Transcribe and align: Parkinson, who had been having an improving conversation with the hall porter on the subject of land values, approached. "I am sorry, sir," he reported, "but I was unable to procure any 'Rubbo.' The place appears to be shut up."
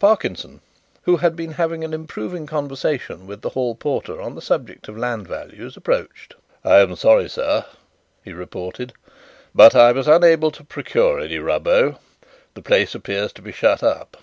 Parkinson, 0.00 0.60
who 1.02 1.18
had 1.18 1.36
been 1.36 1.52
having 1.52 1.84
an 1.84 1.94
improving 1.94 2.48
conversation 2.48 3.28
with 3.28 3.42
the 3.42 3.50
hall 3.50 3.76
porter 3.76 4.20
on 4.20 4.34
the 4.34 4.42
subject 4.42 4.88
of 4.88 4.98
land 4.98 5.28
values, 5.28 5.76
approached. 5.76 6.34
"I 6.64 6.78
am 6.80 6.96
sorry, 6.96 7.28
sir," 7.28 7.64
he 8.24 8.32
reported, 8.32 8.92
"but 9.54 9.76
I 9.76 9.92
was 9.92 10.08
unable 10.08 10.50
to 10.50 10.64
procure 10.64 11.20
any 11.20 11.36
'Rubbo.' 11.38 12.00
The 12.54 12.62
place 12.62 12.92
appears 12.96 13.32
to 13.34 13.42
be 13.42 13.52
shut 13.52 13.84
up." 13.84 14.16